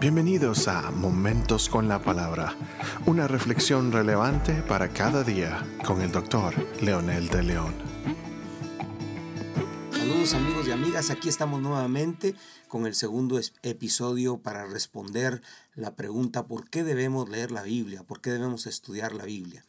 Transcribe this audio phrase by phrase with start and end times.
[0.00, 2.56] Bienvenidos a Momentos con la Palabra,
[3.04, 7.74] una reflexión relevante para cada día con el doctor Leonel de León.
[9.92, 12.34] Saludos amigos y amigas, aquí estamos nuevamente
[12.66, 15.42] con el segundo episodio para responder
[15.74, 18.02] la pregunta ¿por qué debemos leer la Biblia?
[18.02, 19.66] ¿Por qué debemos estudiar la Biblia?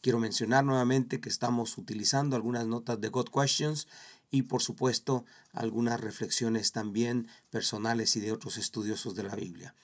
[0.00, 3.88] Quiero mencionar nuevamente que estamos utilizando algunas notas de God Questions
[4.32, 9.76] y por supuesto algunas reflexiones también personales y de otros estudiosos de la Biblia.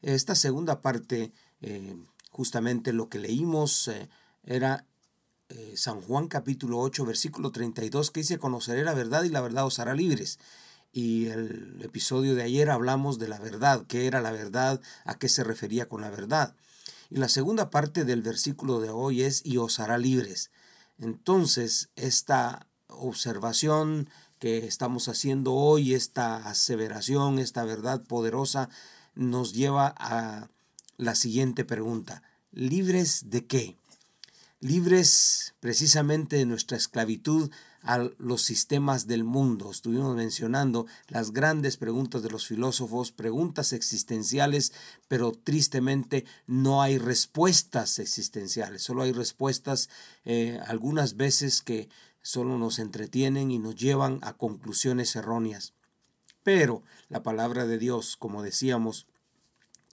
[0.00, 1.96] Esta segunda parte, eh,
[2.30, 4.08] justamente lo que leímos eh,
[4.44, 4.86] era
[5.50, 9.66] eh, San Juan capítulo 8 versículo 32 que dice conoceré la verdad y la verdad
[9.66, 10.38] os hará libres.
[10.92, 15.28] Y el episodio de ayer hablamos de la verdad, qué era la verdad, a qué
[15.28, 16.54] se refería con la verdad.
[17.10, 20.50] Y la segunda parte del versículo de hoy es y os hará libres.
[20.98, 22.69] Entonces, esta
[23.00, 28.70] observación que estamos haciendo hoy, esta aseveración, esta verdad poderosa,
[29.14, 30.48] nos lleva a
[30.96, 32.22] la siguiente pregunta.
[32.52, 33.76] ¿Libres de qué?
[34.60, 37.50] Libres precisamente de nuestra esclavitud
[37.82, 39.70] a los sistemas del mundo.
[39.70, 44.72] Estuvimos mencionando las grandes preguntas de los filósofos, preguntas existenciales,
[45.08, 49.88] pero tristemente no hay respuestas existenciales, solo hay respuestas
[50.24, 51.88] eh, algunas veces que
[52.22, 55.74] solo nos entretienen y nos llevan a conclusiones erróneas.
[56.42, 59.06] Pero la palabra de Dios, como decíamos,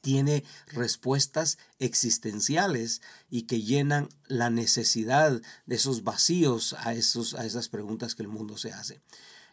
[0.01, 7.67] tiene respuestas existenciales y que llenan la necesidad de esos vacíos a, esos, a esas
[7.67, 9.01] preguntas que el mundo se hace.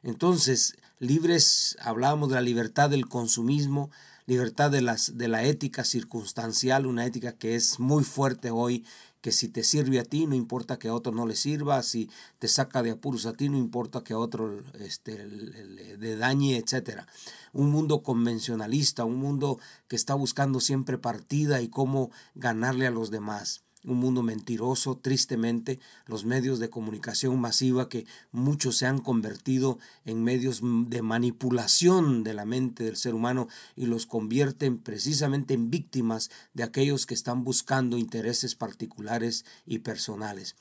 [0.03, 3.91] Entonces, libres, hablábamos de la libertad del consumismo,
[4.27, 8.85] libertad de, las, de la ética circunstancial, una ética que es muy fuerte hoy,
[9.25, 12.11] que si te sirve a ti, no importa que a otro no le sirva, si
[12.39, 17.07] te saca de apuros a ti, no importa que a otro este, le, dañe, etc.
[17.55, 19.59] Un mundo convencionalista, un mundo
[19.89, 25.79] que está buscando siempre partida y cómo ganarle a los demás un mundo mentiroso, tristemente,
[26.07, 32.35] los medios de comunicación masiva que muchos se han convertido en medios de manipulación de
[32.35, 37.45] la mente del ser humano y los convierten precisamente en víctimas de aquellos que están
[37.45, 40.57] buscando intereses particulares y personales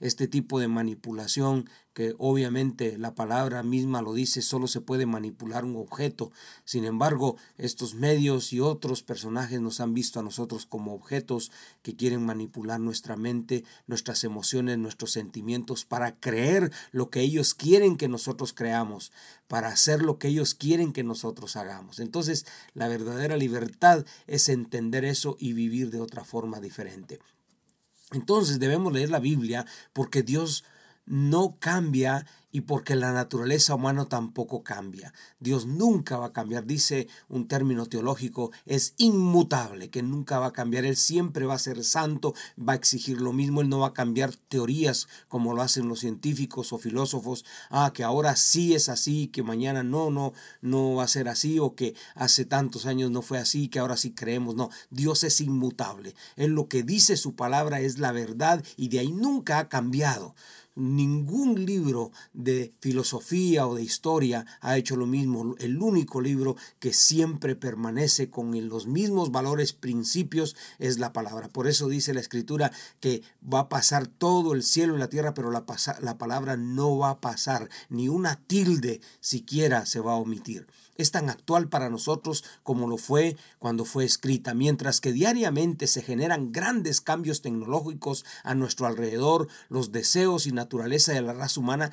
[0.00, 5.64] este tipo de manipulación que obviamente la palabra misma lo dice, solo se puede manipular
[5.64, 6.30] un objeto.
[6.66, 11.96] Sin embargo, estos medios y otros personajes nos han visto a nosotros como objetos que
[11.96, 18.08] quieren manipular nuestra mente, nuestras emociones, nuestros sentimientos para creer lo que ellos quieren que
[18.08, 19.10] nosotros creamos,
[19.48, 21.98] para hacer lo que ellos quieren que nosotros hagamos.
[21.98, 27.20] Entonces, la verdadera libertad es entender eso y vivir de otra forma diferente.
[28.12, 30.64] Entonces debemos leer la Biblia porque Dios
[31.06, 35.12] no cambia y porque la naturaleza humana tampoco cambia.
[35.40, 40.52] Dios nunca va a cambiar, dice un término teológico, es inmutable, que nunca va a
[40.54, 40.86] cambiar.
[40.86, 43.92] Él siempre va a ser santo, va a exigir lo mismo, Él no va a
[43.92, 49.26] cambiar teorías como lo hacen los científicos o filósofos, ah, que ahora sí es así,
[49.26, 53.20] que mañana no, no, no va a ser así, o que hace tantos años no
[53.20, 54.54] fue así, que ahora sí creemos.
[54.54, 56.14] No, Dios es inmutable.
[56.36, 60.34] Él lo que dice su palabra es la verdad y de ahí nunca ha cambiado.
[60.76, 62.12] Ningún libro
[62.80, 65.54] filosofía o de historia ha hecho lo mismo.
[65.58, 71.48] El único libro que siempre permanece con los mismos valores, principios, es la palabra.
[71.48, 75.34] Por eso dice la escritura que va a pasar todo el cielo y la tierra,
[75.34, 75.64] pero la,
[76.00, 77.68] la palabra no va a pasar.
[77.88, 82.96] Ni una tilde siquiera se va a omitir es tan actual para nosotros como lo
[82.96, 89.48] fue cuando fue escrita, mientras que diariamente se generan grandes cambios tecnológicos a nuestro alrededor,
[89.68, 91.92] los deseos y naturaleza de la raza humana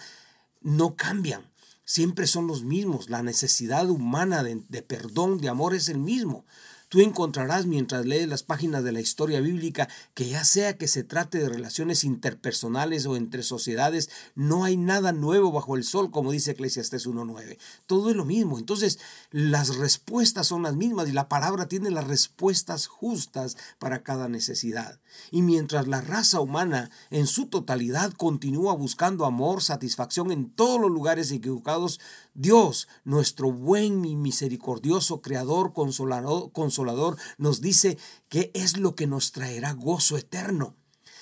[0.63, 1.51] no cambian.
[1.85, 3.09] Siempre son los mismos.
[3.09, 6.45] La necesidad humana de, de perdón, de amor es el mismo.
[6.93, 11.03] Tú encontrarás mientras lees las páginas de la historia bíblica que ya sea que se
[11.03, 16.31] trate de relaciones interpersonales o entre sociedades, no hay nada nuevo bajo el sol, como
[16.31, 17.57] dice Eclesiastes 1.9.
[17.87, 18.59] Todo es lo mismo.
[18.59, 18.99] Entonces,
[19.31, 24.99] las respuestas son las mismas y la palabra tiene las respuestas justas para cada necesidad.
[25.31, 30.91] Y mientras la raza humana en su totalidad continúa buscando amor, satisfacción en todos los
[30.91, 31.99] lugares equivocados,
[32.35, 36.82] Dios, nuestro buen y misericordioso Creador, consolador, consolador,
[37.37, 37.97] nos dice
[38.29, 40.75] que es lo que nos traerá gozo eterno.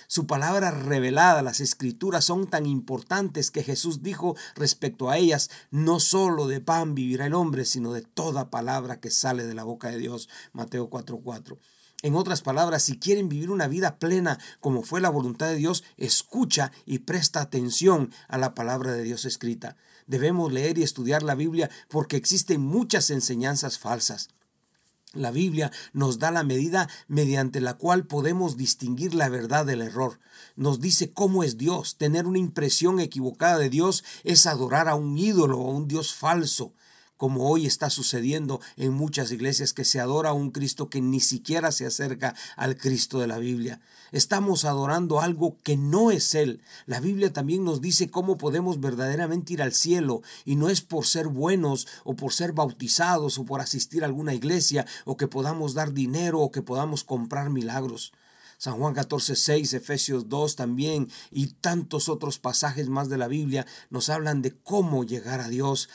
[0.08, 6.02] Su palabra revelada, las escrituras son tan importantes que Jesús dijo respecto a ellas, no
[6.02, 9.90] solo de pan vivirá el hombre, sino de toda palabra que sale de la boca
[9.90, 10.28] de Dios.
[10.52, 11.60] Mateo 4:4.
[12.02, 15.86] En otras palabras, si quieren vivir una vida plena como fue la voluntad de Dios,
[15.96, 19.78] escucha y presta atención a la palabra de Dios escrita.
[20.08, 24.28] Debemos leer y estudiar la Biblia porque existen muchas enseñanzas falsas.
[25.14, 30.20] La Biblia nos da la medida mediante la cual podemos distinguir la verdad del error.
[30.56, 31.98] Nos dice cómo es Dios.
[31.98, 36.14] Tener una impresión equivocada de Dios es adorar a un ídolo o a un Dios
[36.14, 36.74] falso
[37.22, 41.20] como hoy está sucediendo en muchas iglesias que se adora a un Cristo que ni
[41.20, 43.80] siquiera se acerca al Cristo de la Biblia.
[44.12, 46.64] Estamos adorando algo que no es Él.
[46.88, 51.06] La Biblia también nos dice cómo podemos verdaderamente ir al cielo y no es por
[51.06, 55.76] ser buenos o por ser bautizados o por asistir a alguna iglesia o que podamos
[55.76, 58.14] dar dinero o que podamos comprar milagros.
[58.58, 63.68] San Juan 14, 6, Efesios 2 también y tantos otros pasajes más de la Biblia
[63.92, 65.88] nos hablan de cómo llegar a Dios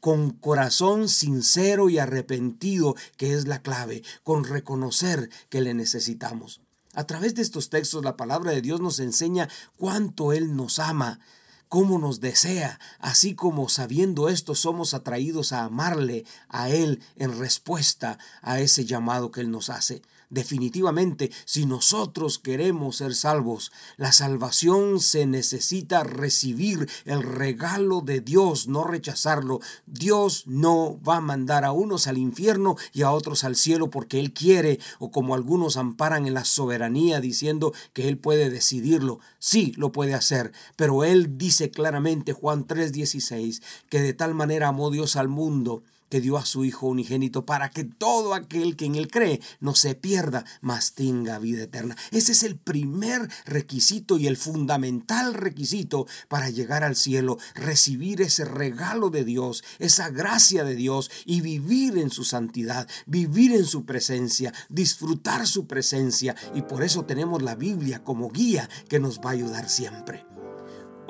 [0.00, 6.60] con corazón sincero y arrepentido, que es la clave, con reconocer que le necesitamos.
[6.94, 11.20] A través de estos textos la palabra de Dios nos enseña cuánto Él nos ama,
[11.68, 18.18] cómo nos desea, así como sabiendo esto somos atraídos a amarle a Él en respuesta
[18.42, 20.02] a ese llamado que Él nos hace.
[20.30, 28.68] Definitivamente, si nosotros queremos ser salvos, la salvación se necesita recibir el regalo de Dios,
[28.68, 29.58] no rechazarlo.
[29.86, 34.20] Dios no va a mandar a unos al infierno y a otros al cielo porque
[34.20, 39.18] Él quiere, o como algunos amparan en la soberanía diciendo que Él puede decidirlo.
[39.40, 44.92] Sí, lo puede hacer, pero Él dice claramente, Juan 3:16, que de tal manera amó
[44.92, 48.96] Dios al mundo que dio a su Hijo unigénito para que todo aquel que en
[48.96, 51.96] él cree no se pierda, mas tenga vida eterna.
[52.10, 58.44] Ese es el primer requisito y el fundamental requisito para llegar al cielo, recibir ese
[58.44, 63.84] regalo de Dios, esa gracia de Dios y vivir en su santidad, vivir en su
[63.84, 66.34] presencia, disfrutar su presencia.
[66.54, 70.29] Y por eso tenemos la Biblia como guía que nos va a ayudar siempre.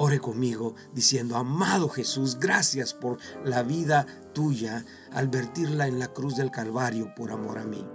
[0.02, 6.37] Ore conmigo diciendo, amado Jesús, gracias por la vida tuya al vertirla en la cruz
[6.37, 7.87] del Calvario por amor a mí.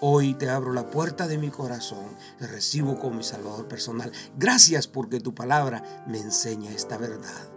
[0.00, 4.10] Hoy te abro la puerta de mi corazón, te recibo como mi Salvador personal.
[4.36, 7.48] Gracias porque tu palabra me enseña esta verdad.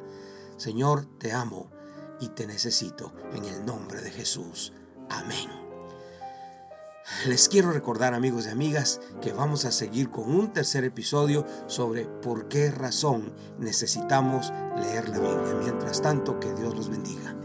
[0.56, 1.72] Señor, te amo
[2.20, 4.72] y te necesito en el nombre de Jesús.
[5.10, 5.59] Amén.
[7.26, 12.06] Les quiero recordar amigos y amigas que vamos a seguir con un tercer episodio sobre
[12.06, 15.56] por qué razón necesitamos leer la Biblia.
[15.62, 17.36] Mientras tanto, que Dios los bendiga.